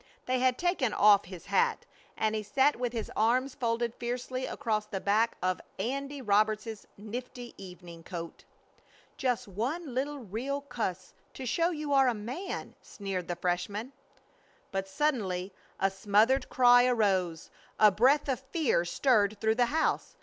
[0.25, 1.85] They had taken off his hat
[2.17, 7.53] and he sat with his arms folded fiercely across the back of "Andy" Roberts's nifty
[7.63, 8.43] evening coat.
[9.15, 13.91] "Just one little real cuss to show you are a man," sneered the freshman.
[14.71, 17.51] But suddenly a smothered cry arose.
[17.79, 20.15] A breath of fear stirred through the house.